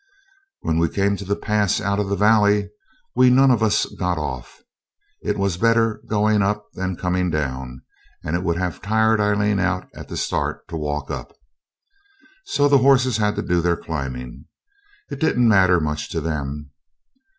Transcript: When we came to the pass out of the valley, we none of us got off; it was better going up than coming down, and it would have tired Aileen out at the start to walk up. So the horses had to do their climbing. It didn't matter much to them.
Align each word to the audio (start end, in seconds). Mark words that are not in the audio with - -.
When 0.61 0.79
we 0.79 0.89
came 0.89 1.15
to 1.17 1.25
the 1.25 1.35
pass 1.35 1.79
out 1.79 1.99
of 1.99 2.09
the 2.09 2.15
valley, 2.15 2.71
we 3.15 3.29
none 3.29 3.51
of 3.51 3.61
us 3.61 3.85
got 3.85 4.17
off; 4.17 4.63
it 5.21 5.37
was 5.37 5.57
better 5.57 6.01
going 6.07 6.41
up 6.41 6.65
than 6.73 6.95
coming 6.95 7.29
down, 7.29 7.83
and 8.23 8.35
it 8.35 8.41
would 8.43 8.57
have 8.57 8.81
tired 8.81 9.19
Aileen 9.19 9.59
out 9.59 9.87
at 9.93 10.07
the 10.07 10.17
start 10.17 10.67
to 10.69 10.75
walk 10.75 11.11
up. 11.11 11.35
So 12.45 12.67
the 12.67 12.79
horses 12.79 13.17
had 13.17 13.35
to 13.35 13.43
do 13.43 13.61
their 13.61 13.77
climbing. 13.77 14.45
It 15.11 15.19
didn't 15.19 15.47
matter 15.47 15.79
much 15.79 16.09
to 16.09 16.19
them. 16.19 16.71